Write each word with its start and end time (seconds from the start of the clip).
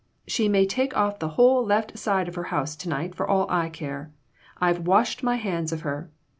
She 0.25 0.49
may 0.49 0.65
take 0.65 0.97
off 0.97 1.19
the 1.19 1.27
whole 1.37 1.63
left 1.63 1.95
side 1.99 2.27
of 2.27 2.33
her 2.33 2.45
house 2.45 2.75
to 2.77 2.89
night 2.89 3.13
for 3.13 3.27
all 3.29 3.45
I 3.51 3.69
care. 3.69 4.09
I've 4.59 4.87
washed 4.87 5.21
my 5.21 5.35
hands 5.35 5.71
of 5.71 5.81
her. 5.81 6.09